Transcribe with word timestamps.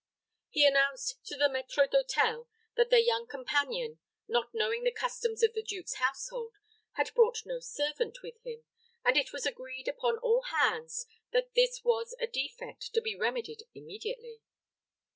He 0.49 0.65
announced 0.65 1.23
to 1.25 1.37
the 1.37 1.45
maître 1.47 1.87
d'hôtel 1.87 2.47
that 2.75 2.89
their 2.89 2.97
young 2.97 3.27
companion, 3.27 3.99
not 4.27 4.49
knowing 4.51 4.83
the 4.83 4.91
customs 4.91 5.43
of 5.43 5.53
the 5.53 5.61
duke's 5.61 5.93
household, 5.97 6.53
had 6.93 7.13
brought 7.13 7.45
no 7.45 7.59
servant 7.59 8.17
with 8.23 8.43
him, 8.43 8.63
and 9.05 9.15
it 9.15 9.31
was 9.31 9.45
agreed 9.45 9.87
upon 9.87 10.17
all 10.17 10.41
hands 10.41 11.05
that 11.33 11.53
this 11.53 11.83
was 11.83 12.15
a 12.19 12.25
defect 12.25 12.91
to 12.95 12.99
be 13.01 13.15
remedied 13.15 13.61
immediately. 13.75 14.41